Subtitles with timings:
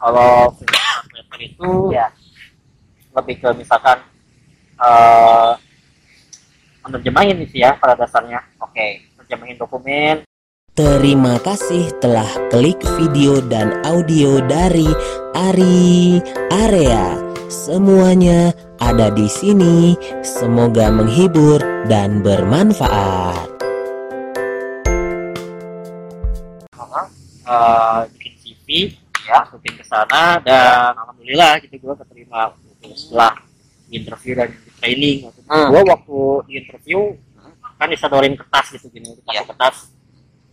[0.00, 2.08] kalau freelance translator itu ya
[3.12, 4.00] lebih ke misalkan
[4.80, 5.52] eh
[6.80, 8.86] menerjemahin sih ya pada dasarnya oke
[9.20, 10.16] menerjemahin dokumen
[10.70, 14.88] Terima kasih telah klik video dan audio dari
[15.36, 16.16] Ari
[16.48, 17.20] Area.
[17.52, 19.92] Semuanya ada di sini.
[20.24, 23.60] Semoga menghibur dan bermanfaat.
[27.50, 28.66] eh bikin CV
[29.30, 32.40] ya masukin ke sana dan alhamdulillah gitu gue keterima
[32.82, 32.94] gitu.
[32.98, 33.32] setelah
[33.90, 34.48] interview dan
[34.82, 35.40] training waktu.
[35.46, 35.68] Hmm.
[35.70, 37.00] gue waktu di interview
[37.78, 39.42] kan disodorin kertas gitu gini dikasih Iya.
[39.46, 39.76] kertas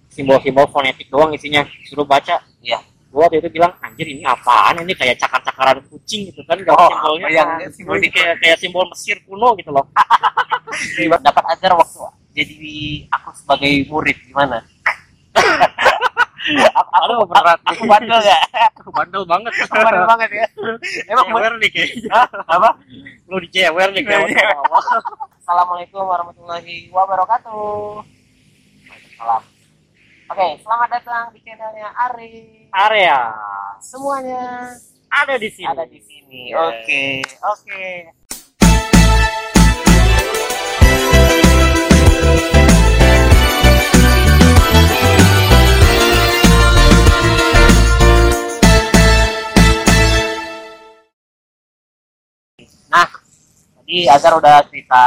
[0.08, 2.80] simbol-simbol fonetik doang isinya suruh baca Iya.
[3.08, 7.28] gue waktu itu bilang anjir ini apaan ini kayak cakar-cakaran kucing gitu kan Oh, simbolnya
[7.28, 9.86] apa yang Ini simbol kayak kayak simbol Mesir kuno gitu loh
[11.26, 12.00] dapat ajar waktu
[12.38, 12.74] jadi
[13.10, 14.62] aku sebagai murid gimana
[16.56, 18.40] aku, Aduh, berat aku bandel ya.
[18.80, 19.54] Aku bandel banget.
[19.68, 20.46] Aku bandel banget ya.
[21.12, 22.24] Emang jewer nih kayaknya.
[22.48, 22.70] Apa?
[23.28, 24.86] Lu di jewer nih kayak awal
[25.44, 28.04] Assalamualaikum warahmatullahi wabarakatuh.
[29.16, 29.44] Salam
[30.28, 32.68] Oke, selamat datang di channelnya Ari.
[32.76, 33.32] area.
[33.80, 34.76] Semuanya
[35.08, 35.68] ada di sini.
[35.72, 36.52] ada di sini.
[36.52, 38.12] Oke, oke.
[53.88, 55.04] Tadi Azhar udah cerita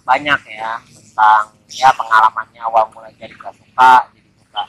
[0.00, 4.62] banyak ya tentang ya pengalamannya awal mulai dari gak suka jadi suka.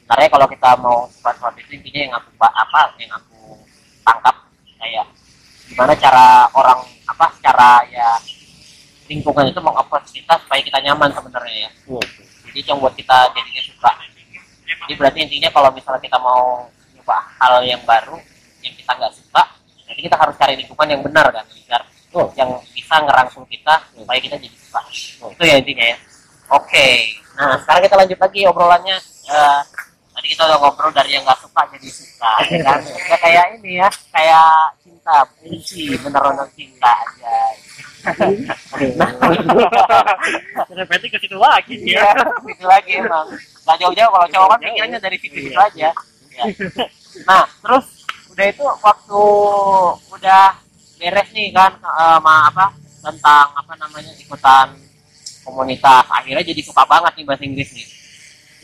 [0.00, 3.60] Sebenarnya kalau kita mau suka sesuatu itu intinya yang aku apa yang aku
[4.08, 4.36] tangkap
[4.80, 5.04] kayak
[5.68, 8.08] gimana cara orang apa secara ya
[9.04, 11.70] lingkungan itu mengapproach kita supaya kita nyaman sebenarnya ya.
[12.48, 13.90] Jadi yang buat kita jadinya suka.
[14.64, 18.16] Jadi berarti intinya kalau misalnya kita mau nyoba hal yang baru
[18.64, 19.44] yang kita nggak suka,
[19.84, 21.84] nanti kita harus cari lingkungan yang benar kan, biar
[22.14, 22.30] Oh.
[22.38, 24.80] yang bisa ngerangsung kita supaya kita jadi suka.
[25.34, 25.98] Itu ya intinya ya.
[26.54, 26.88] Oke.
[27.34, 28.96] Nah sekarang kita lanjut lagi obrolannya.
[29.24, 29.60] Eh,
[30.14, 32.78] tadi kita udah ngobrol dari yang nggak suka jadi suka, ya kan?
[33.10, 37.36] Ya kayak ini ya, kayak cinta, benci, beneran cinta aja.
[39.00, 39.08] Nah,
[40.68, 42.12] ternyata ke situ lagi Iya, ya.
[42.44, 43.26] itu lagi emang.
[43.64, 45.64] Gak jauh-jauh kalau cowok kan pikirannya dari situ-situ Iya.
[45.72, 45.88] aja.
[46.36, 46.44] Ya.
[47.24, 47.86] Nah, terus
[48.28, 49.22] udah itu waktu
[50.12, 50.44] udah
[50.98, 52.72] beres nih kan eh, ma apa
[53.04, 54.72] tentang apa namanya ikutan
[55.44, 56.04] komunitas.
[56.08, 57.86] Akhirnya jadi suka banget nih bahasa Inggris nih.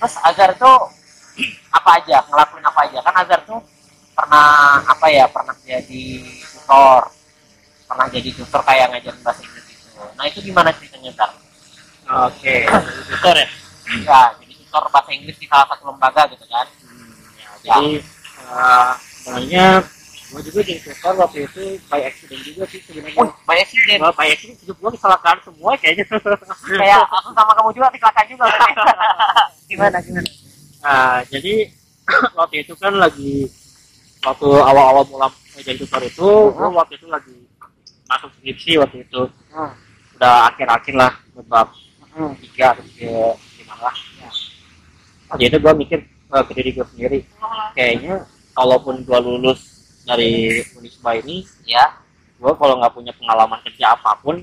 [0.00, 0.88] Terus Azhar tuh
[1.76, 2.24] apa aja?
[2.24, 2.98] Ngelakuin apa aja?
[3.04, 3.60] Kan Azhar tuh
[4.16, 6.04] pernah apa ya pernah jadi
[6.56, 7.12] tutor.
[7.84, 9.80] Pernah jadi tutor kayak ngajarin bahasa Inggris itu
[10.16, 11.30] nah itu gimana ceritanya Zar?
[12.26, 12.64] Oke,
[13.12, 13.48] tutor ya.
[14.02, 16.66] ya jadi tutor bahasa Inggris di salah satu lembaga gitu kan.
[17.36, 18.00] Ya, jadi
[18.41, 19.66] eh, sebenarnya
[20.30, 23.18] gue juga jadi tutor waktu itu by accident juga sih sebenarnya.
[23.44, 23.98] Banyak sih Den.
[23.98, 26.04] Gua by accident hidup gue kecelakaan semua kayaknya.
[26.80, 28.44] kayak aku sama kamu juga kecelakaan juga
[29.70, 30.30] gimana gimana
[30.80, 31.68] Nah, jadi
[32.38, 33.44] waktu itu kan lagi
[34.24, 35.28] waktu awal-awal mulai
[35.60, 37.36] jadi tutor itu, gue waktu itu lagi
[38.08, 39.22] masuk skripsi waktu itu.
[39.52, 39.72] Hmm.
[40.16, 41.12] Udah akhir-akhir lah,
[41.47, 41.68] bab
[42.10, 42.34] Hmm.
[42.42, 43.94] tiga atau tiga lima lah.
[44.18, 44.30] Ya.
[45.30, 47.18] Waktu itu gue mikir eh, ke diri gue sendiri,
[47.78, 49.69] kayaknya kalaupun gue lulus
[50.04, 51.84] dari Unisba ini, ya
[52.40, 54.40] gue kalau nggak punya pengalaman kerja apa pun,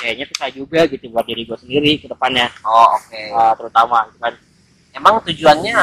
[0.00, 3.14] kayaknya susah juga gitu buat diri gue sendiri ke depannya, oh oke.
[3.14, 4.34] Eh, terutama gitu kan.
[4.90, 5.76] emang tujuannya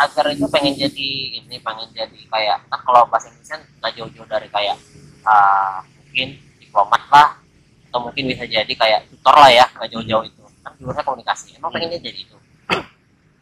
[0.00, 1.08] agar itu pengen jadi
[1.40, 4.76] ini pengen jadi kayak kan kalau bahasa Inggris kan nggak jauh-jauh dari kayak
[5.24, 7.40] ah, mungkin diplomat lah
[7.88, 10.44] atau mungkin bisa jadi kayak tutor lah ya nggak jauh-jauh itu.
[10.60, 12.36] Kan jurusannya komunikasi emang pengennya jadi itu?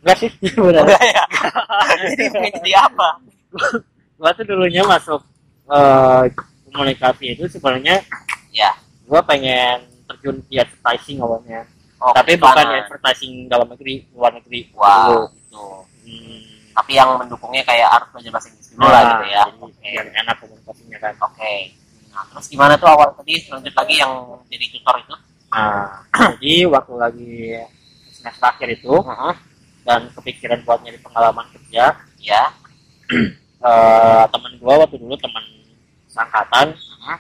[0.07, 0.31] Enggak sih.
[0.39, 1.25] Enggak ya?
[1.99, 3.09] Jadi pengen jadi apa
[4.19, 5.23] gua tuh dulunya masuk
[5.71, 6.23] eh,
[6.69, 8.03] komunikasi itu sebenarnya
[8.51, 8.75] ya.
[9.09, 11.65] gua pengen terjun di advertising awalnya.
[11.99, 14.69] Oh, tapi bukan advertising dalam negeri luar negeri.
[14.75, 15.25] Wah dulu.
[15.33, 15.67] itu
[16.09, 16.73] Hmm.
[16.73, 19.43] tapi yang mendukungnya kayak harus belajar bahasa Inggris dulu lah gitu ya.
[19.45, 19.89] jadi oke.
[19.93, 21.15] biar enak komunikasinya kan.
[21.21, 21.55] Oke.
[22.09, 23.35] Nah terus gimana tuh awal tadi?
[23.51, 24.13] Lanjut lagi yang
[24.49, 25.15] jadi tutor itu?
[25.53, 26.01] Nah
[26.41, 27.33] jadi waktu lagi
[28.09, 29.35] semester akhir itu Heeh.
[29.85, 31.85] dan kepikiran buat nyari pengalaman kerja
[32.19, 32.43] ya
[33.63, 35.45] eh, teman gua waktu dulu teman
[36.09, 37.19] sangkatan Heeh.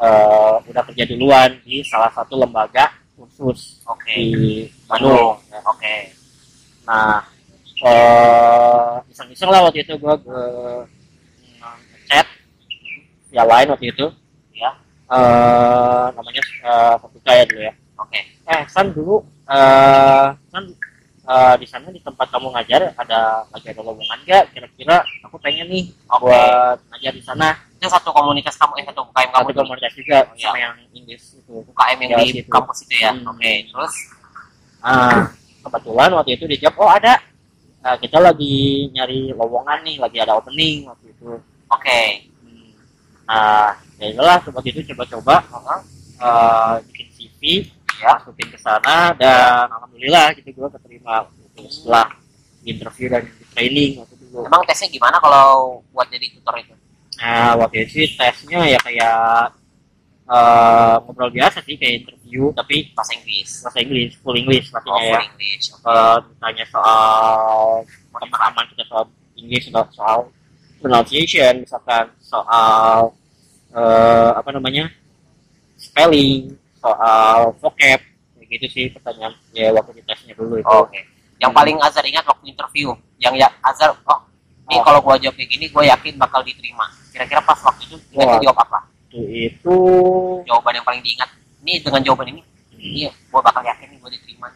[0.00, 4.08] eh, udah kerja duluan di salah satu lembaga khusus oke.
[4.16, 5.36] di Bandung.
[5.68, 5.96] Oke.
[6.88, 7.20] Nah,
[7.84, 10.38] eh iseng-iseng lah waktu itu gue ke
[12.08, 12.26] chat
[13.30, 14.06] ya lain waktu itu.
[14.56, 14.70] Ya
[15.10, 17.72] eh namanya eh Fabrika ya dulu ya.
[17.98, 18.20] oke.
[18.48, 19.16] Eh San dulu
[19.48, 20.64] eh San
[21.30, 24.44] eh, di sana di tempat kamu ngajar ada lagi ada lowongan nggak?
[24.50, 26.26] Kira-kira aku pengen nih Oke.
[26.26, 27.48] buat ngajar di sana.
[27.78, 30.44] Itu satu komunitas kamu eh satu UKM kamu satu komunitas juga Oh, iya.
[30.50, 31.54] sama yang Inggris itu.
[31.64, 32.50] UKM yang Ya, di gitu.
[32.50, 33.10] kampus itu ya?
[33.14, 33.30] Hmm.
[33.30, 33.94] oke terus?
[34.80, 35.28] Ah,
[35.62, 37.14] kebetulan waktu itu dijawab oh ada.
[37.80, 41.30] Nah, kita lagi nyari lowongan nih lagi ada opening waktu itu.
[41.70, 42.00] Oke.
[42.44, 42.68] Hmm.
[43.30, 43.72] nah
[44.02, 45.34] ya itulah waktu itu coba-coba
[46.20, 47.40] eh, bikin CV
[48.00, 52.08] ya masukin ke sana dan alhamdulillah gitu gue keterima waktu itu setelah
[52.64, 54.44] interview dan training waktu itu gua.
[54.48, 56.74] emang tesnya gimana kalau buat jadi tutor itu?
[57.20, 59.52] Nah waktu itu sih tesnya ya kayak
[60.28, 63.50] eh, ngobrol biasa sih kayak interview tapi bahasa Inggris.
[63.64, 65.20] Bahasa Inggris full English oh pastinya ya.
[65.20, 65.88] Full English oke.
[65.88, 67.60] Eh, ditanya soal
[68.12, 69.04] pemahaman kita soal
[69.36, 70.18] Inggris soal, soal
[70.80, 73.12] pronunciation misalkan soal
[73.72, 74.88] eh, apa namanya
[75.80, 78.00] spelling soal vocab
[78.34, 81.00] kayak gitu sih pertanyaan ya waktu di tesnya dulu itu Oh, Oke.
[81.36, 84.20] Yang paling Azhar ingat waktu interview, yang ya Azhar, oh,
[84.68, 84.84] ini Oh.
[84.84, 86.84] kalau gua jawab kayak gini, gue yakin bakal diterima.
[87.08, 88.36] Kira-kira pas waktu itu Wah.
[88.40, 88.78] jawab apa?
[89.08, 89.76] itu itu
[90.44, 91.30] Jawaban yang paling diingat.
[91.60, 92.40] Ini dengan jawaban ini,
[92.76, 94.48] iya, gua bakal yakin nih gue diterima.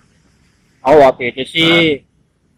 [0.83, 1.73] oh waktu itu sih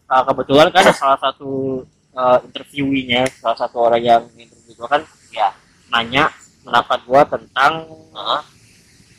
[0.05, 5.55] eh, kebetulan kan salah satu eh, interviewinya salah satu orang yang interview gua kan Ya.
[5.87, 6.27] nanya
[6.61, 8.41] pendapat gua tentang Heeh.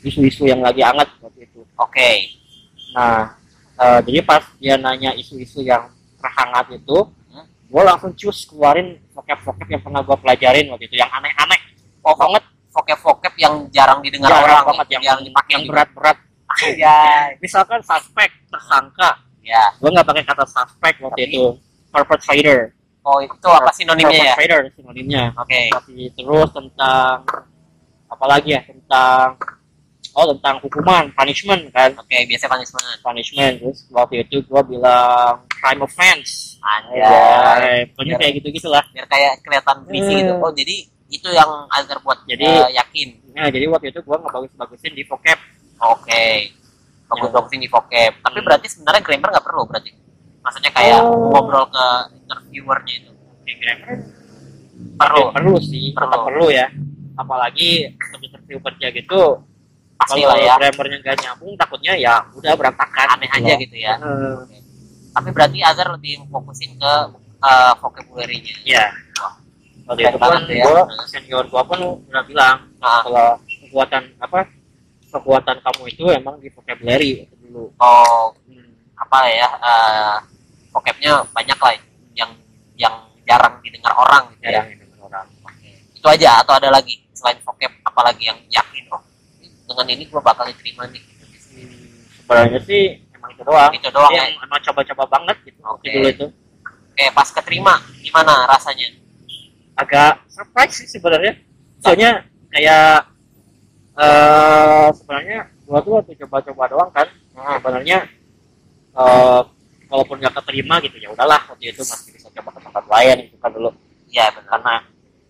[0.00, 2.10] Isu-isu yang lagi hangat waktu itu Oke.
[2.90, 3.34] Nah,
[3.76, 5.86] eh, jadi pas dia nanya isu-isu yang
[6.18, 6.98] terhangat itu,
[7.28, 7.44] Hmm.
[7.44, 11.60] gue langsung cus keluarin vocab-vocab yang pernah gue pelajarin waktu itu, yang aneh-aneh,
[12.02, 15.72] Oh, banget vocab-vocab yang jarang didengar jarang orang, banget, yang, yang dipakai yang juga.
[15.84, 16.18] berat-berat.
[16.74, 16.98] Ya.
[17.44, 19.10] Misalkan suspek, tersangka,
[19.44, 19.62] Ya.
[19.76, 21.44] gue nggak pakai kata suspek waktu Tapi- itu,
[21.88, 24.34] perpetrator, Oh, itu apa sinonimnya ya?
[24.36, 25.22] perpetrator sinonimnya.
[25.36, 25.60] Oke.
[25.72, 27.24] Tapi terus tentang
[28.08, 29.36] apa lagi ya tentang
[30.18, 32.98] oh tentang hukuman punishment kan Oke, biasa punishment.
[33.00, 36.98] punishment terus waktu itu gue bilang crime offense Anjay.
[36.98, 39.94] ya pokoknya kayak gitu gitulah Biar kayak kelihatan Hmm.
[39.94, 40.32] gitu.
[40.36, 40.76] Oh, jadi
[41.08, 43.08] itu yang Azhar buat Jadi- eh, yakin.
[43.32, 45.38] nah jadi waktu itu gue ngebagus-bagusin di vocab
[45.78, 46.50] Oke.
[47.06, 48.12] Bagus-bagusin di vocab.
[48.18, 48.44] Tapi Hmm.
[48.44, 49.90] berarti sebenarnya grammar nggak perlu berarti.
[50.42, 51.30] Maksudnya kayak Oh.
[51.30, 51.86] ngobrol ke
[52.18, 53.12] interviewernya itu.
[53.14, 53.88] Oke, grammar
[54.98, 55.22] Perlu.
[55.22, 56.18] Ya, perlu sih Perlu.
[56.26, 56.66] perlu ya
[57.14, 59.20] apalagi untuk interview kerja gitu
[59.98, 60.54] kalau lah ya.
[60.62, 63.94] grammarnya nggak nyambung takutnya ya udah berantakan Aneh aja gitu ya.
[63.98, 64.36] Heeh.
[65.10, 66.92] Tapi berarti Azhar lebih fokusin ke
[67.42, 68.54] eh, vocabulary-nya.
[68.62, 68.84] Iya.
[69.88, 70.64] Waktu Keren itu kan ya.
[70.68, 74.46] gua senior gua pun udah bilang Nah, kalau kekuatan apa
[75.08, 77.72] kekuatan kamu itu emang di vocabulary itu dulu.
[77.80, 78.70] oh, Hmm.
[78.94, 79.48] apa ya?
[79.48, 80.16] eh
[80.70, 81.72] vocabnya banyak lah
[82.14, 82.30] yang
[82.76, 82.94] yang
[83.26, 84.62] jarang didengar orang gitu ya.
[84.62, 85.26] Jarang orang.
[85.42, 85.70] Oke.
[85.96, 89.02] Itu aja atau ada lagi selain vocab apalagi yang yakin oh
[89.68, 91.02] dengan ini gua bakal diterima nih.
[91.52, 92.82] Hmm, sebenarnya sih
[93.12, 93.70] emang itu doang.
[93.76, 94.24] Itu doang ya.
[94.24, 95.60] yang emang coba-coba banget gitu.
[95.60, 95.68] Oke.
[95.68, 96.26] Waktu dulu itu
[96.98, 98.88] Oke, pas keterima gimana rasanya?
[99.78, 101.38] agak surprise sih sebenarnya.
[101.78, 103.06] Soalnya kayak
[103.98, 107.06] eh sebenarnya gua tuh waktu coba-coba doang kan.
[107.36, 107.98] Sebenarnya
[108.98, 109.40] eh
[109.88, 113.36] kalaupun nggak keterima gitu ya udahlah waktu itu masih bisa coba ke tempat lain gitu
[113.40, 113.70] kan dulu.
[114.08, 114.48] Iya benar.
[114.48, 114.74] karena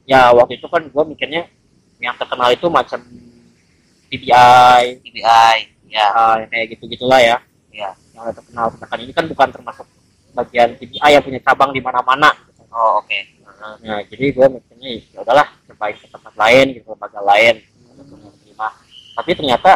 [0.08, 1.42] ya waktu itu kan gue mikirnya
[2.00, 3.00] yang terkenal itu macam
[4.08, 5.56] TBI TBI.
[5.88, 6.06] Ya.
[6.36, 7.36] yang kayak gitu gitulah ya
[7.68, 7.90] Iya.
[8.12, 9.86] yang udah terkenal sedangkan ini kan bukan termasuk
[10.32, 12.62] bagian TBI yang punya cabang di mana-mana gitu.
[12.68, 13.18] Oh, oke.
[13.82, 17.54] nah jadi gue mikirnya ya udahlah cobain ke tempat lain gitu lembaga lain
[17.90, 18.68] untuk menerima
[19.14, 19.70] tapi ternyata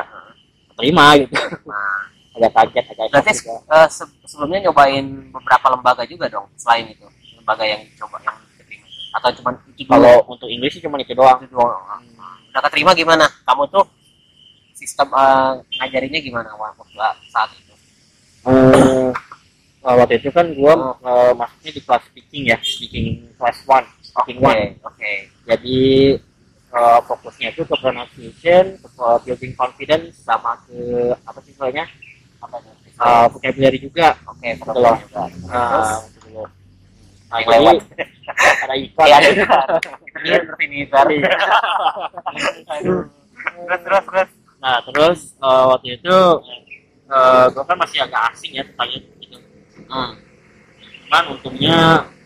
[0.73, 1.35] terima gitu
[1.67, 2.01] Nah,
[2.33, 3.81] agak kaget agak berarti juga.
[3.91, 7.03] se- sebelumnya nyobain beberapa lembaga juga dong selain itu
[7.35, 11.11] lembaga yang coba yang diterima itu atau cuma itu kalau untuk Inggris sih cuma itu
[11.13, 11.83] doang itu doang
[12.49, 13.85] udah keterima gimana kamu tuh
[14.83, 16.83] sistem eh, ngajarinnya gimana waktu
[17.31, 17.75] saat itu?
[18.43, 19.11] Eh,
[19.81, 21.31] eh, waktu itu kan gue Oh.
[21.33, 23.07] masuknya di kelas speaking ya speaking
[23.39, 24.75] class one speaking oke one.
[24.83, 25.13] oke.
[25.47, 25.81] Jadi
[26.73, 28.89] eh, fokusnya itu ke pronunciation ke
[29.23, 30.79] building confidence sama ke
[31.23, 31.87] apa sih istilahnya
[32.39, 32.59] apa
[32.93, 34.15] Eh, vocabulary juga.
[34.27, 34.79] Oke Betul.
[34.79, 35.23] program juga.
[36.07, 36.43] Itu dulu.
[37.27, 37.77] Nah, Yang jadi lewat.
[38.63, 39.07] ada iklan.
[39.09, 39.19] Iya,
[40.23, 41.17] iya seperti ini tadi
[43.63, 44.31] terus terus terus
[44.63, 46.17] nah terus eh, waktu itu
[47.13, 49.37] eh gue kan masih agak asing ya tentang itu gitu.
[49.91, 50.13] hmm.
[51.05, 51.79] cuman untungnya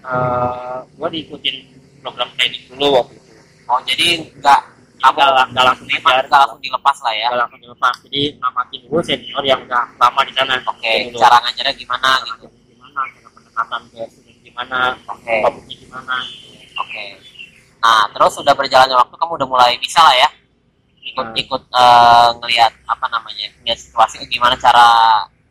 [0.05, 1.57] eh gue diikutin
[2.05, 3.33] program training dulu waktu itu.
[3.67, 4.07] Oh jadi
[4.39, 4.61] nggak
[4.97, 7.27] kamu Nggak lang- nggak langsung nggak langsung dilepas lah ya.
[7.29, 7.95] Nggak langsung dilepas.
[8.07, 10.55] Jadi ngamatin dulu senior yang udah lama di sana.
[10.63, 11.19] Oke Dulu.
[11.19, 12.47] cara ngajarnya gimana gitu?
[12.71, 13.01] Gimana?
[13.11, 14.79] Cara pendekatan ke student gimana?
[15.11, 15.35] Oke.
[15.43, 16.17] Topiknya gimana?
[16.79, 17.05] Oke.
[17.83, 20.29] Nah terus sudah berjalannya waktu kamu udah mulai bisa lah ya
[21.17, 21.41] ikut Hmm.
[21.41, 24.85] ikut eh, ngelihat apa namanya ngelihat situasi gimana cara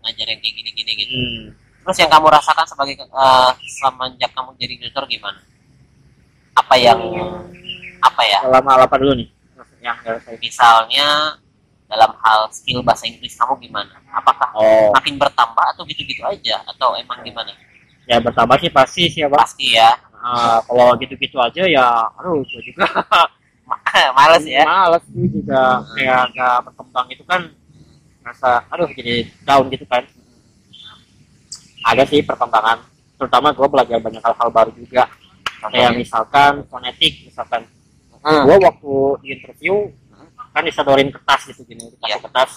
[0.06, 1.16] ngajarin kayak gini gini gitu.
[1.18, 1.46] Hmm.
[1.86, 5.42] terus yang kamu rasakan sebagai eh, semenjak kamu jadi tutor gimana?
[6.54, 7.02] Apa yang
[7.98, 8.40] apa ya?
[8.46, 9.30] Dalam hal apa dulu nih?
[9.82, 9.98] Yang
[10.38, 11.34] misalnya
[11.90, 13.98] dalam hal skill bahasa Inggris kamu gimana?
[14.14, 14.94] Apakah oh.
[14.94, 16.62] makin bertambah atau gitu-gitu aja?
[16.70, 17.50] Atau emang gimana?
[18.06, 19.42] Ya bertambah sih pasti sih ya Pak.
[19.42, 19.90] pasti ya.
[20.26, 22.90] Ah, kalau gitu-gitu aja ya aduh gue juga
[24.18, 24.64] males ya.
[24.64, 27.06] Males gue juga kayak agak berkembang.
[27.12, 27.42] Itu kan
[28.26, 30.04] rasa aduh jadi down gitu kan.
[31.86, 32.82] Ada sih perkembangan.
[33.16, 35.06] Terutama gue belajar banyak hal-hal baru juga.
[35.66, 37.66] Kayak misalkan fonetik misalkan.
[38.26, 38.42] Hmm.
[38.50, 39.94] gue waktu di interview
[40.50, 41.86] kan disodorin kertas gitu gini.
[41.94, 42.18] Dikasih Iya.
[42.26, 42.52] kertas.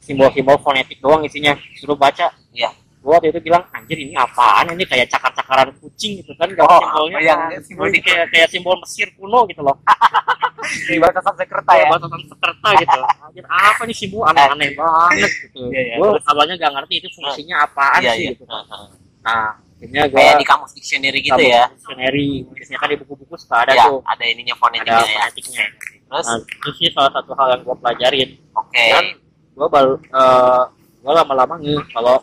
[0.00, 1.52] Simbol-simbol fonetik doang isinya.
[1.76, 2.32] Suruh baca.
[2.56, 2.72] Iya.
[2.98, 4.74] Gue waktu itu bilang anjir ini apaan?
[4.74, 6.50] Ini kayak cakar-cakaran kucing gitu kan.
[6.58, 7.18] Oh, simbolnya.
[7.22, 9.76] bayang, Nah, simbol ini kayak kayak simbol Mesir kuno gitu loh.
[10.90, 12.98] Di bahasa Sanskerta kayak ya bahasa Sanskerta gitu.
[13.22, 15.70] Anjir apa nih simbol aneh-aneh banget gitu.
[15.70, 15.94] Iya, iya.
[15.96, 16.24] gue Terus?
[16.26, 18.30] awalnya gak ngerti itu fungsinya apaan iya sih iya.
[18.34, 18.44] gitu.
[18.44, 18.84] Heeh.
[19.18, 21.64] nah akhirnya gue kayak di kamus dictionary gitu ya?
[21.70, 22.30] dictionary.
[22.50, 24.02] Biasanya kan di buku-buku suka ada ya tuh.
[24.02, 25.18] ada ininya ada fonetiknya ya.
[25.22, 25.64] fonetiknya.
[26.08, 26.26] Terus?
[26.26, 28.28] Nah, itu sih salah satu hal yang gue pelajarin.
[28.58, 28.86] oke.
[28.90, 29.06] Dan
[29.54, 30.62] gue baru, eh
[30.98, 32.18] gue lama-lama nih kalau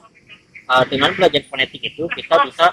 [0.65, 2.65] eh, dengan belajar fonetik itu kita bisa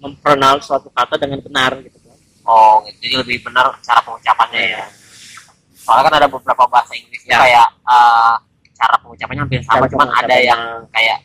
[0.00, 2.16] memperkenal suatu kata dengan benar gitu kan.
[2.48, 2.96] oh gitu.
[3.04, 4.84] jadi lebih benar cara pengucapannya ya
[5.76, 7.38] soalnya kan ada beberapa bahasa Inggris Ya.
[7.46, 8.34] kayak eh,
[8.74, 11.18] cara pengucapannya hampir sama Cara cuman ada yang kayak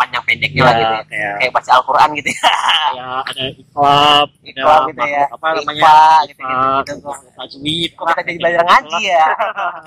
[0.00, 4.28] panjang pendeknya ya, lah gitu ya kayak, kayak baca Al-Quran gitu ya kayak ada Iqlab
[4.40, 4.48] ada
[4.88, 5.24] gitu ya.
[5.28, 7.10] apa namanya, Iqfa, gitu, gitu, gitu.
[7.36, 9.26] tajwid, kok kita jadi belajar ngaji ya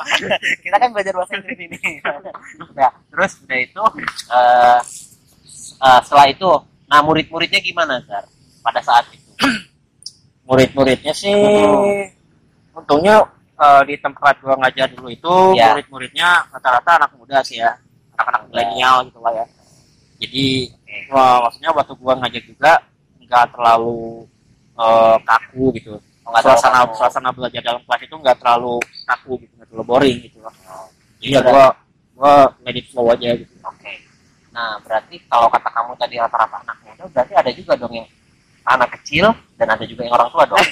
[0.69, 1.81] kita kan belajar bahasa Inggris ini
[2.69, 3.83] udah terus udah itu
[4.29, 4.79] eh
[5.73, 6.49] eh, setelah itu
[6.85, 8.25] nah murid-muridnya gimana Zar
[8.61, 9.31] pada saat itu
[10.43, 12.11] Murid-muridnya sih, Hmm.
[12.75, 13.23] untungnya
[13.55, 15.71] eh, di tempat gua ngajar dulu itu Ya.
[15.71, 17.71] murid-muridnya rata-rata anak muda sih ya,
[18.13, 19.45] anak-anak milenial gitu lah ya.
[20.19, 20.97] Jadi Oke.
[21.09, 22.71] Wah, maksudnya waktu gua ngajar juga
[23.23, 24.27] nggak terlalu
[24.75, 25.95] eh, kaku gitu.
[26.23, 26.93] Oh, suasana kaku.
[26.99, 28.75] suasana belajar dalam kelas itu nggak terlalu
[29.07, 30.53] kaku gitu, nggak terlalu boring gitu loh.
[31.23, 31.47] Jadi ya Iya.
[31.47, 31.65] gua
[32.13, 33.53] gua let it flow aja gitu.
[33.63, 33.91] Oke.
[34.53, 38.07] Nah, berarti kalau kata kamu tadi rata-rata anak muda, berarti ada juga dong yang
[38.63, 40.61] anak kecil dan ada juga yang orang tua dong.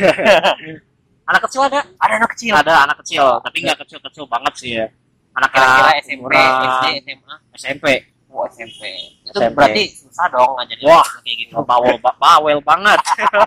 [1.22, 1.80] Anak kecil ada?
[1.96, 2.52] ada anak kecil.
[2.60, 4.86] Ada anak kecil, tapi nggak kecil-kecil banget sih ya.
[5.32, 7.86] Anak Kira-kira SMP, SD, SMA, SMP.
[8.28, 8.82] oh SMP.
[9.24, 9.56] Itu SMP.
[9.56, 11.08] berarti susah dong ngajarin Wah.
[11.24, 11.56] kayak gitu.
[11.64, 13.00] Bawel, ba- bawel banget.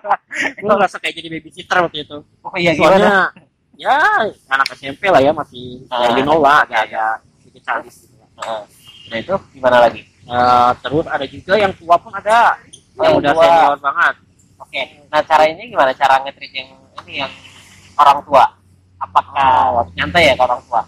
[0.64, 2.16] gua ngerasa kayak jadi babysitter waktu itu.
[2.40, 2.88] Oh iya gimana?
[2.96, 3.16] Soalnya
[3.76, 3.96] ya
[4.48, 8.24] anak SMP lah ya masih Ah, ya you know lah agak-agak sedikit sadis gitu.
[9.12, 10.08] Nah, itu gimana lagi?
[10.24, 12.56] Eh, terus ada juga yang tua pun ada
[12.94, 13.44] Oh, yang udah tua.
[13.44, 14.14] senior banget.
[14.56, 14.80] Oke.
[15.06, 16.68] Nah, cara ini gimana cara nge-treat yang
[17.04, 17.32] ini yang
[17.94, 18.44] orang tua?
[18.96, 19.84] Apakah Oh.
[19.92, 20.82] nyantai ya ke orang tua?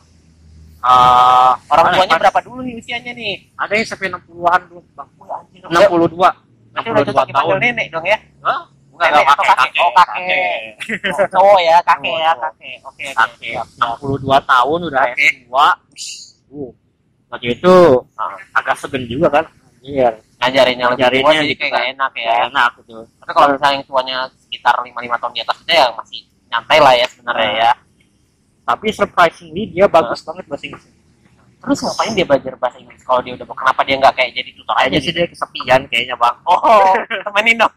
[0.78, 2.22] Eh, Orang mana, tuanya Mas?
[2.22, 3.34] berapa dulu nih usianya nih?
[3.58, 5.08] Ada yang sampai 60-an dulu, Bang.
[5.66, 6.30] 62.
[6.70, 7.64] Berarti udah 62 cocok dipanggil tahun.
[7.66, 8.18] nenek dong ya?
[8.40, 8.60] Hah?
[8.96, 9.80] Nenek Enggak, atau kakek?
[9.82, 10.60] Oh, kakek.
[11.12, 12.76] Oh, cowok ya, kakek ya, kakek.
[12.80, 13.04] Oke, oke.
[13.12, 13.52] Kakek.
[13.52, 13.66] siap.
[13.76, 15.26] 62 tahun udah Oke.
[15.44, 15.68] tua.
[16.48, 16.70] Uh.
[17.26, 17.74] Waktu itu
[18.14, 18.38] Ah.
[18.54, 19.44] agak segen juga kan.
[19.82, 20.08] Iya.
[20.36, 22.24] Ngajarin yang lebih tua jadi gitu kayak gak enak ya.
[22.26, 22.96] Ya, enak gitu.
[23.22, 26.94] Tapi kalau misalnya yang tuanya sekitar 5-5 tahun di atas itu ya masih nyantai lah
[26.94, 27.72] ya sebenarnya ya.
[28.66, 30.86] Tapi surprisingly dia bagus banget bahasa Inggris.
[31.56, 34.76] Terus ngapain dia belajar bahasa Inggris kalau dia udah kenapa dia nggak kayak jadi tutor
[34.76, 35.10] aja sih?
[35.10, 36.36] sih dia kesepian kayaknya, Bang.
[36.46, 36.94] Oh,
[37.26, 37.74] temenin dong.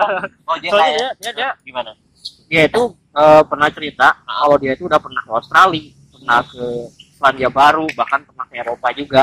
[0.48, 1.90] oh, dia Soalnya kayak dia, dia, dia, gimana?
[2.48, 2.82] dia itu
[3.14, 6.64] eh, pernah cerita kalau dia itu udah pernah ke Australia, pernah ke
[7.18, 9.22] Selandia Baru, bahkan pernah ke Eropa juga.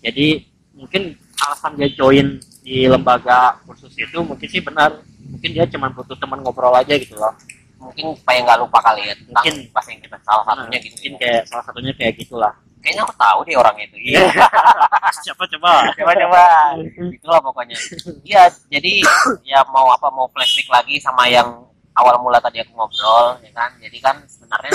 [0.00, 2.26] Jadi mungkin alasan dia join
[2.64, 4.96] di lembaga kursus itu mungkin sih benar.
[5.28, 7.36] Mungkin dia cuma butuh teman ngobrol aja gitu loh.
[7.78, 9.54] Mungkin supaya nggak lupa kali ya Mungkin.
[9.70, 10.94] bahasa Inggris salah Nah, satunya gitu.
[10.96, 12.52] mungkin kayak salah satunya kayak gitulah.
[12.78, 13.96] Kayaknya aku tahu deh orangnya itu.
[14.16, 14.22] Iya.
[15.22, 15.70] Siapa coba?
[15.94, 16.42] coba-coba
[17.10, 17.76] itulah pokoknya
[18.22, 19.02] iya jadi
[19.42, 21.48] ya mau apa mau flashback lagi sama yang
[21.92, 24.70] awal mula tadi aku ngobrol ya kan jadi kan sebenarnya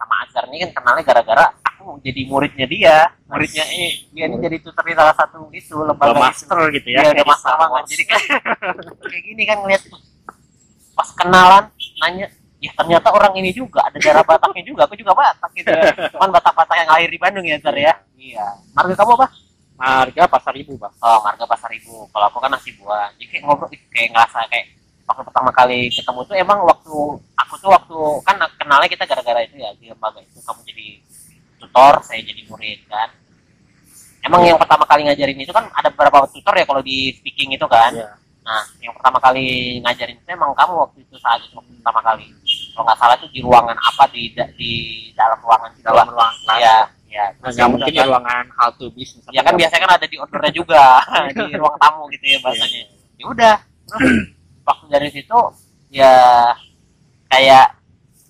[0.00, 2.96] sama Azhar ini kan kenalnya gara-gara aku jadi muridnya dia
[3.28, 6.20] muridnya eh dia ini jadi tutor di salah satu itu lembaga itu.
[6.24, 7.00] master gitu ya.
[7.12, 7.88] Iya master Star banget Wars.
[7.92, 8.20] jadi kan
[9.04, 9.82] kayak gini kan ngeliat
[10.96, 11.64] pas kenalan
[12.00, 12.26] nanya
[12.60, 15.68] ya ternyata orang ini juga ada darah Bataknya juga aku juga Batak gitu
[16.16, 19.28] cuman Batak-Batak yang lahir di Bandung ya Azhar ya iya marga kamu apa
[19.80, 20.92] Harga pasar ibu, Bang.
[21.00, 22.04] Oh, marga pasar ibu.
[22.12, 23.08] Kalau aku kan nasi buah.
[23.16, 24.76] Jadi kayak ngobrol, kayak ngerasa kayak
[25.10, 26.94] waktu pertama kali ketemu tuh emang waktu
[27.34, 30.86] aku tuh waktu kan kenalnya kita gara-gara itu ya di lembaga itu kamu jadi
[31.58, 33.10] tutor, saya jadi murid kan.
[34.20, 37.66] Emang yang pertama kali ngajarin itu kan ada beberapa tutor ya kalau di speaking itu
[37.66, 37.92] kan.
[37.92, 38.16] Iya.
[38.40, 39.44] Nah, yang pertama kali
[39.80, 42.24] ngajarin itu emang kamu waktu itu saat itu waktu pertama kali.
[42.72, 44.22] Kalau nggak salah itu di ruangan apa di
[44.56, 44.72] di
[45.12, 46.14] dalam ruangan itu Dalam lah.
[46.16, 46.56] ruang kelas.
[46.60, 46.76] Iya,
[47.10, 48.08] ya Nah, terus nggak ya mungkin udah di kan.
[48.08, 49.32] ruangan how to misalkan.
[49.34, 50.82] ya kan biasanya kan ada di ordernya juga
[51.50, 52.80] di ruang tamu gitu ya bahasanya
[53.18, 54.08] ya udah terus
[54.70, 55.38] waktu dari situ
[55.90, 56.14] ya
[57.26, 57.74] kayak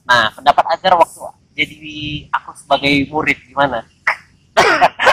[0.02, 1.20] nah pendapat Azhar waktu
[1.52, 1.96] jadi
[2.32, 3.84] aku sebagai murid gimana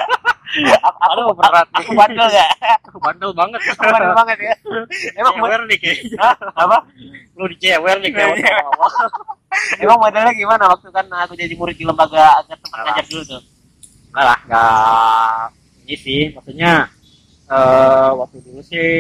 [0.58, 1.78] aku, aku, Aduh, berat nih.
[1.84, 2.50] aku bandel gak?
[2.90, 3.60] Aku bandel banget.
[3.62, 4.54] Aku bandel banget ya
[5.20, 6.28] emang Cewer nih kayaknya.
[6.64, 6.78] Apa?
[7.38, 8.58] Lu dicewer nih kayak Iya.
[9.84, 13.42] emang modelnya gimana waktu kan aku jadi murid di lembaga Azhar tempat ngajar dulu tuh
[14.12, 15.42] Enggak lah, enggak
[15.86, 16.22] ini sih.
[16.34, 16.72] Maksudnya
[17.48, 18.92] eh waktu dulu sih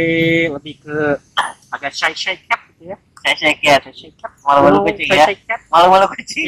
[0.47, 0.97] lebih ke
[1.67, 2.97] agak shy shy cat gitu ya.
[3.19, 3.75] saya shake ya
[4.41, 5.25] malu-malu kucing ya.
[5.27, 5.59] Shy shy cat.
[5.67, 6.47] malu-malu kucing.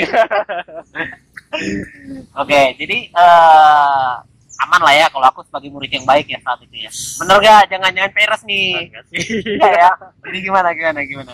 [2.35, 4.11] Oke jadi eh
[4.59, 6.91] aman lah ya kalau aku sebagai murid yang baik ya saat itu ya.
[7.19, 8.91] Bener gak jangan-jangan peres nih.
[9.59, 9.89] Iya ya.
[10.23, 11.33] Jadi gimana gimana gimana?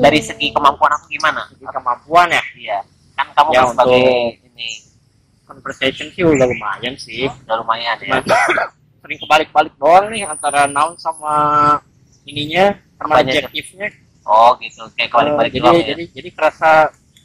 [0.00, 1.46] Dari segi kemampuan aku gimana?
[1.46, 2.78] Segi kemampuan ya, iya.
[3.14, 4.02] Kan kamu Ya, kan sebagai
[4.42, 4.68] ini.
[5.46, 7.28] conversation sih udah lumayan sih.
[7.28, 8.18] udah lumayan ya
[9.04, 11.34] sering kebalik-balik doang nih antara noun sama
[12.24, 13.88] ininya sama Apanya adjektifnya.
[14.24, 16.70] oh gitu kayak kebalik-balik Eh, jadi, doang ya jadi jadi kerasa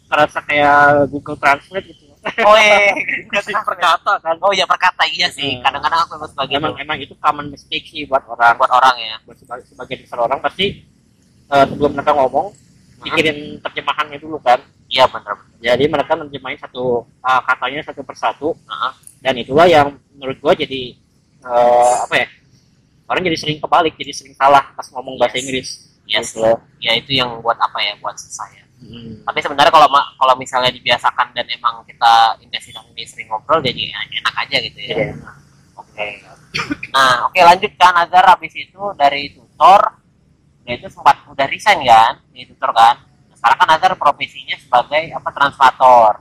[0.06, 0.76] kerasa kayak
[1.08, 2.04] Google Translate gitu.
[2.44, 2.92] oh iya
[3.32, 4.36] Kasih perkata kan.
[4.38, 5.64] oh iya perkata iya sih Hmm.
[5.64, 8.54] kadang-kadang aku emang sebagai Emang emang itu common mistake sih buat orang.
[8.54, 10.84] buat orang ya Buat sebagai, sebagian besar orang pasti
[11.48, 12.52] eh, sebelum mereka ngomong
[13.00, 14.60] pikirin terjemahannya dulu kan.
[14.86, 18.48] iya bener Jadi mereka nerjemahin satu eh, katanya satu persatu.
[18.60, 18.92] Heeh.
[19.20, 20.96] Dan itulah yang menurut gua jadi
[21.42, 22.28] eh, apa ya?
[23.06, 25.44] Orang jadi sering kebalik, jadi sering salah pas ngomong bahasa Yes.
[25.44, 25.70] Inggris.
[26.06, 26.42] yes Gitu.
[26.80, 29.22] ya itu yang buat apa ya buat susah ya Hmm.
[29.28, 34.00] tapi sebenarnya kalau kalau misalnya dibiasakan dan emang kita intensitas ini sering ngobrol jadi ya
[34.10, 35.14] enak aja gitu ya Iya.
[35.76, 36.08] oke
[36.90, 39.84] nah oke lanjut kan Azhar habis itu dari tutor
[40.64, 42.98] dia itu sempat udah resign kan di tutor kan
[43.30, 46.12] Nah, sekarang kan Azhar profesinya sebagai apa translator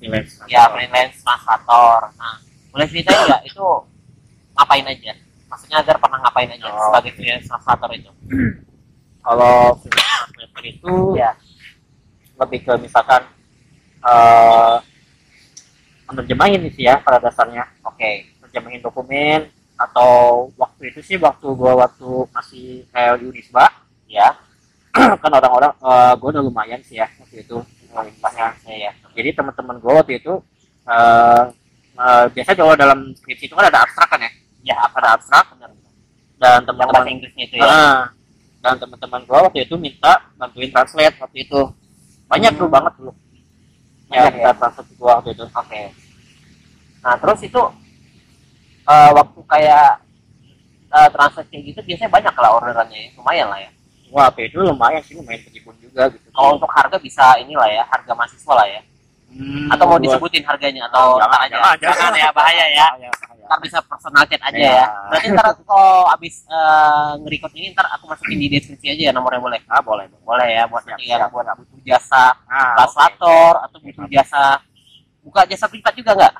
[0.00, 0.42] Freelance.
[0.46, 3.68] ya freelance translator nah boleh ceritain nggak itu
[4.58, 5.12] ngapain aja?
[5.48, 8.10] Maksudnya Azhar pernah ngapain aja Oh, sebagai freelance translator itu?
[9.24, 11.30] Kalau freelance translator itu ya
[12.38, 13.22] lebih ke misalkan
[13.98, 14.76] eh
[16.08, 17.64] menerjemahin sih ya pada dasarnya.
[17.84, 18.10] oke.
[18.40, 19.40] Menerjemahin dokumen
[19.78, 23.66] atau waktu itu sih waktu gua waktu masih kayak di Unisba.
[24.08, 24.34] Ya
[25.22, 27.58] kan orang-orang eh gua udah lumayan sih ya waktu itu.
[27.88, 28.52] Kualitasnya.
[28.68, 30.32] ya ya Jadi teman-teman gua waktu itu
[30.88, 31.42] eh
[31.98, 34.30] eh, biasa kalau dalam skripsi itu kan ada abstrak kan ya?
[34.60, 35.70] Ya Ada abstrak benar
[36.38, 38.00] dan teman-teman bahasa Inggrisnya itu ya Ah,
[38.58, 41.60] dan teman-teman gua waktu itu minta bantuin translate waktu itu
[42.26, 42.74] banyak tuh Hmm.
[42.74, 43.12] banget dulu
[44.08, 45.82] Banyak yang kita translate gua waktu itu Oke.
[46.98, 47.62] Nah terus itu
[48.84, 49.88] eh, waktu kayak
[50.88, 53.10] eh, translate kayak gitu biasanya banyak lah orderannya ya.
[53.16, 53.70] lumayan lah ya.
[54.08, 58.12] wah itu lumayan sih lumayan kejibun juga gitu Kalau untuk harga bisa inilah ya harga
[58.14, 58.80] mahasiswa lah ya.
[59.28, 61.56] Hmm, Atau mau disebutin harganya atau Jangan, aja.
[61.76, 62.12] jangan, jangan.
[62.16, 62.88] ya bahaya ya.
[62.90, 63.44] Bahaya, bahaya.
[63.44, 64.72] Ntar bisa personal chat aja Ya.
[64.74, 64.86] ya.
[65.06, 69.12] Berarti ntar aku kalau abis eh, nge-record ini ntar aku masukin di deskripsi aja ya
[69.12, 69.60] nomornya boleh.
[69.66, 73.78] ah boleh boleh Boleh ya buat Siap, nanti yang buat butuh jasa ah, translator atau
[73.78, 74.42] butuh jasa
[75.20, 76.34] buka jasa privat juga nggak?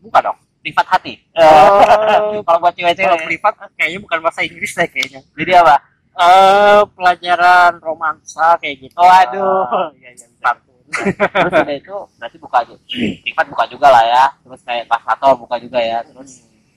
[0.00, 1.14] buka dong Privat hati.
[1.34, 3.06] Oh, kalau buat cewek-cewek.
[3.06, 5.76] kalau privat kayaknya bukan bahasa Inggris deh kayaknya Jadi apa?
[6.12, 9.94] eh pelajaran romansa kayak gitu Waduh.
[9.94, 12.74] iya iya pantun terus udah itu berarti buka aja
[13.22, 14.24] privat buka juga lah ya.
[14.42, 15.98] Terus kayak translator buka juga ya.
[16.02, 16.30] Terus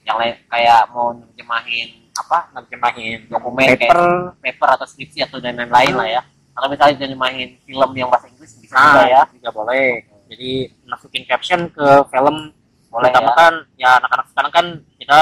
[0.06, 4.00] yang lain kayak mau nerjemahin apa nerjemahin dokumen kayak paper.
[4.38, 6.22] paper atau skripsi atau dan lain-lain lah ya.
[6.54, 9.22] Atau misalnya nerjemahin film yang bahasa Inggris bisa ah juga ya.
[9.34, 9.88] juga boleh.
[10.30, 10.50] Jadi
[10.86, 12.54] masukin caption ke film
[12.88, 13.34] boleh Pertama ya.
[13.34, 14.66] kan ya anak-anak sekarang kan
[15.02, 15.20] kita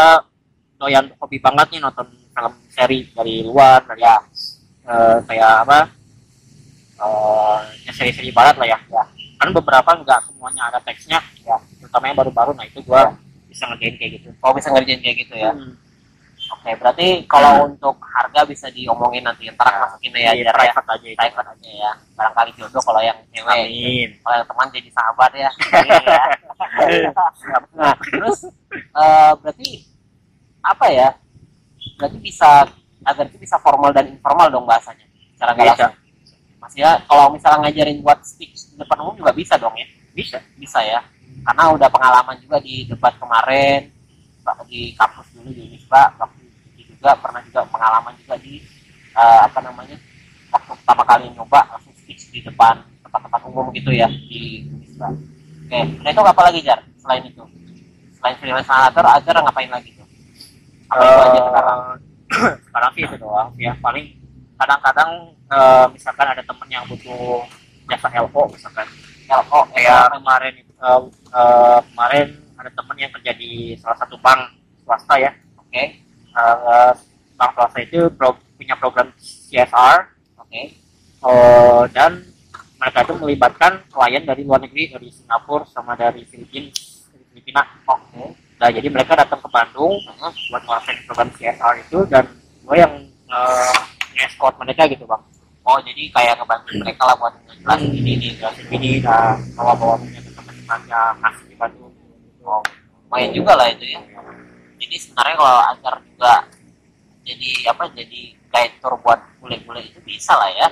[0.76, 4.18] doyan hobi banget nih nonton film seri dari luar dari Ya.
[4.82, 5.78] eh, kayak apa
[7.02, 8.78] eh ya seri-seri barat lah ya.
[8.88, 9.04] Ya.
[9.42, 11.18] kan beberapa nggak semuanya ada teksnya.
[11.42, 11.58] Ya.
[11.82, 13.10] terutama yang baru-baru nah itu gua
[13.50, 14.28] bisa ngerjain kayak gitu.
[14.38, 15.52] Kalau bisa ngerjain kayak gitu ya?
[15.52, 15.74] Hmm.
[16.52, 20.52] oke berarti kalau untuk harga bisa diomongin nanti ntar aku masukin ya, Jar, ya.
[20.52, 21.18] private aja itu.
[21.18, 21.92] Private aja ya.
[22.18, 23.56] Barangkali jodoh kalau yang cewek.
[23.56, 24.08] Amin.
[24.20, 25.50] Kalau yang teman jadi sahabat ya.
[26.62, 27.10] Iya.
[27.74, 29.70] nah terus eh, berarti
[30.62, 31.08] apa ya?
[31.98, 32.64] Berarti bisa
[33.02, 35.04] agar itu bisa formal dan informal dong bahasanya.
[35.34, 35.88] Secara nggak Bisa.
[36.62, 39.86] Langsung maksudnya kalau misalnya ngajarin buat speech di depan umum juga bisa dong ya.
[40.14, 41.02] Bisa bisa ya.
[41.42, 43.90] Karena udah pengalaman juga di debat kemarin
[44.42, 46.42] bahkan di kampus dulu di Unisba waktu
[46.74, 48.58] itu juga pernah juga pengalaman juga di
[49.14, 49.94] eh, apa namanya
[50.50, 55.14] waktu pertama kali nyoba langsung speech di depan tempat-tempat umum gitu ya di Unisba.
[55.66, 56.78] Oke nah itu apa lagi jar?
[56.98, 57.42] Selain itu.
[58.18, 60.06] Selain freelance translator ajar ngapain lagi tuh?
[60.90, 61.80] Apa itu aja Eh, sekarang?
[62.66, 63.72] sekarang sih itu doang ya.
[63.78, 64.06] Paling
[64.62, 65.10] kadang-kadang
[65.50, 67.42] eh, misalkan ada temen yang butuh
[67.90, 68.86] jasa LO misalkan.
[69.32, 71.00] Oh kayak kemarin uh,
[71.32, 75.32] uh, kemarin ada teman yang kerja di salah satu bank swasta ya.
[75.56, 76.04] Oke.
[76.36, 76.92] Uh,
[77.40, 79.98] bank swasta itu pro, punya program CSR
[80.36, 80.62] oke.
[81.22, 82.20] Uh, dan
[82.76, 86.68] mereka itu melibatkan klien dari luar negeri dari Singapura sama dari Filipina
[87.08, 87.62] dari Filipina.
[87.88, 88.36] Oke.
[88.60, 92.28] Nah jadi mereka datang ke Bandung uh, buat ngelaksanain program CSR itu dan
[92.62, 92.94] gue yang
[93.32, 93.91] uh,
[94.22, 95.22] nge-escort mereka gitu bang.
[95.66, 99.74] Oh jadi kayak ngebantu mereka lah buat ngejelasin ini ini ini jelasin ini nah bawa
[99.74, 101.94] bawa punya teman-temannya ngasih di Bandung
[102.46, 102.62] oh
[103.10, 104.00] lumayan juga lah itu ya.
[104.78, 106.34] Jadi sebenarnya kalau agar juga
[107.22, 110.68] jadi apa jadi guide tour buat bule-bule itu bisa lah ya.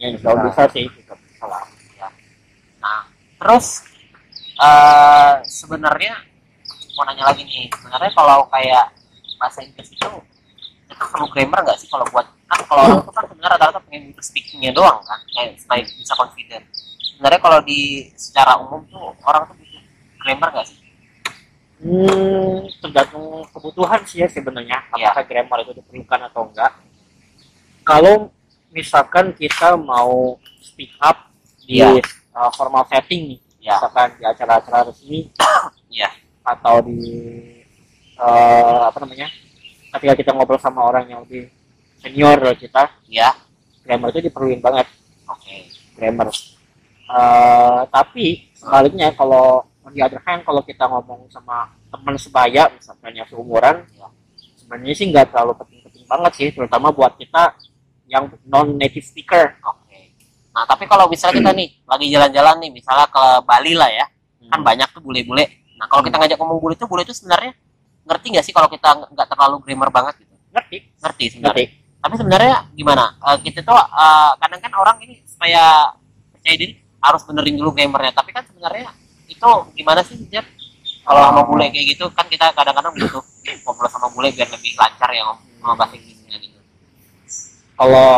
[0.00, 1.12] Ya Allah bisa sih gitu.
[1.12, 1.64] Bisa lah
[2.00, 2.08] ya.
[2.80, 3.08] nah
[3.40, 3.84] terus
[4.60, 6.20] eh sebenarnya
[6.96, 7.68] mau nanya lagi nih.
[7.72, 8.92] Sebenarnya kalau kayak
[9.40, 10.08] bahasa Inggris itu
[10.84, 14.04] itu perlu grammar nggak sih kalau buat kan kalau orang itu kan sebenarnya rata-rata pengen
[14.22, 16.64] speakingnya doang kan kayak supaya bisa confident
[17.02, 17.80] sebenarnya kalau di
[18.14, 19.82] secara umum tuh orang tuh butuh
[20.22, 20.78] grammar nggak sih
[21.84, 25.12] Hmm, tergantung kebutuhan sih ya sebenarnya Iya.
[25.12, 26.72] apakah grammar itu diperlukan atau enggak.
[27.84, 28.32] Kalau
[28.72, 31.28] misalkan kita mau speak up
[31.60, 32.00] di Iya.
[32.32, 35.28] uh, formal setting nih, ya misalkan di acara-acara resmi
[35.92, 36.08] Iya.
[36.40, 37.04] atau di
[38.16, 39.28] uh, apa namanya,
[39.92, 41.52] ketika kita ngobrol sama orang yang lebih
[42.04, 43.32] senior kita, ya
[43.80, 44.86] grammar itu diperluin banget
[45.24, 45.56] oke
[45.96, 46.28] grammar.
[47.04, 53.12] Uh, tapi sebaliknya kalau on the other hand kalau kita ngomong sama teman sebaya misalkan
[53.12, 54.08] yang seumuran Ya.
[54.56, 57.52] sebenarnya sih nggak terlalu penting-penting banget sih terutama buat kita
[58.08, 60.16] yang non native speaker Oke.
[60.54, 64.06] Nah, tapi kalau misalnya kita nih lagi jalan-jalan nih, misalnya ke Bali lah ya,
[64.54, 64.62] kan Hmm.
[64.62, 65.44] banyak tuh bule-bule.
[65.74, 67.58] Nah, kalau kita ngajak ngomong bule itu, bule itu sebenarnya
[68.06, 70.30] ngerti nggak sih kalau kita nggak- nggak terlalu grammar banget gitu?
[70.54, 71.66] ngerti Ngerti sebenarnya.
[71.66, 73.16] ngerti Tapi sebenarnya gimana?
[73.16, 75.88] Eh, kita tuh eh, kadang kan orang ini supaya
[76.30, 78.12] percaya diri harus benerin dulu grammarnya.
[78.12, 78.92] Tapi kan sebenarnya
[79.24, 80.44] itu gimana sih, Jeff?
[81.00, 83.24] Kalau sama bule kayak gitu, kan kita kadang-kadang butuh
[83.64, 86.56] ngobrol sama bule biar lebih lancar ya ngomong bahasa Inggrisnya gitu.
[87.74, 88.08] kalau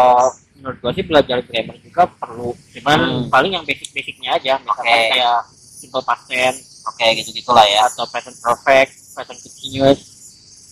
[0.55, 3.27] menurut gua sih belajar grammar juga perlu cuman Hmm.
[3.27, 5.11] paling yang basic-basicnya aja misalkan Oke.
[5.11, 7.91] kayak simple past tense Oke, gitu-gitulah ya.
[7.91, 10.01] atau present perfect present continuous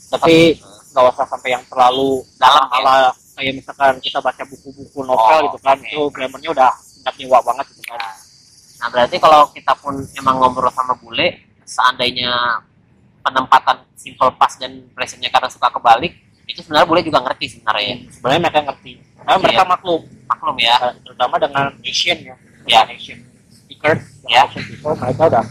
[0.09, 0.63] tapi
[0.95, 2.79] nggak usah sampai yang terlalu Dalam ya?
[2.79, 2.97] ala
[3.35, 5.85] kayak misalkan kita baca buku-buku novel Oh, gitu kan oke.
[5.85, 8.01] itu grammarnya udah tingkat dewa banget gitu kan
[8.75, 11.31] Nah berarti kalau kita pun emang ngobrol sama bule,
[11.65, 12.31] seandainya
[13.21, 16.13] penempatan simple past dan presentnya karena suka kebalik,
[16.45, 17.97] itu sebenarnya bule juga ngerti sebenarnya ya.
[18.13, 20.77] sebenarnya mereka ngerti karena mereka maklum Maklum ya.
[20.83, 22.81] eh, terutama dengan Asian ya Ya.
[22.87, 23.95] Asian speaker
[24.27, 24.45] Ya.
[24.45, 25.45] Asian people mereka udah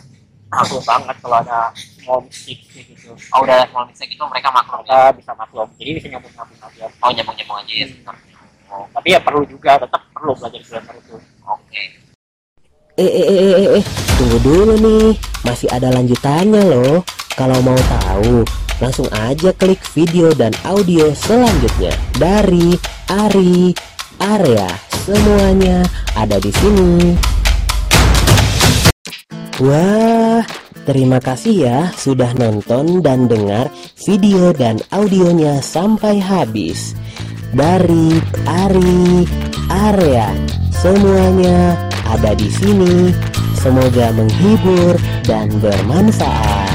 [0.47, 1.60] maklum banget kalau ada
[2.03, 5.15] kayak gitu Oh udah small mistake itu mereka maklum mereka ya.
[5.15, 8.33] bisa maklum jadi bisa nyambung nyambung aja Oh nyambung-nyambung aja ya sebenarnya.
[8.73, 11.83] Oh, tapi ya perlu juga tetap perlu belajar grammar itu Oke.
[12.93, 13.85] Eh, eh, eh, eh, eh,
[14.21, 17.01] tunggu dulu nih, masih ada lanjutannya loh.
[17.33, 18.45] Kalau mau tahu,
[18.77, 21.89] langsung aja klik video dan audio selanjutnya
[22.21, 22.77] dari
[23.09, 23.73] Ari
[24.21, 24.69] Area.
[25.03, 25.81] Semuanya
[26.13, 27.17] ada di sini.
[29.61, 30.45] Wah,
[30.84, 33.72] terima kasih ya sudah nonton dan dengar
[34.04, 36.96] video dan audionya sampai habis.
[37.54, 38.17] Dari
[38.50, 39.30] Ari
[39.69, 40.34] Area,
[40.74, 41.78] semuanya
[42.10, 43.13] ada di sini.
[43.58, 46.72] Semoga menghibur dan bermanfaat.